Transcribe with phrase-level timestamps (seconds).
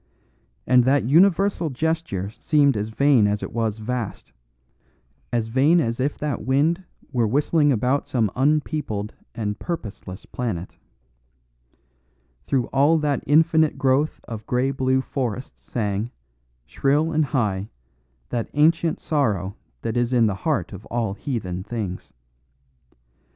[0.65, 4.33] And that universal gesture seemed as vain as it was vast,
[5.31, 10.79] as vain as if that wind were whistling about some unpeopled and purposeless planet.
[12.47, 16.09] Through all that infinite growth of grey blue forests sang,
[16.65, 17.69] shrill and high,
[18.29, 22.11] that ancient sorrow that is in the heart of all heathen things.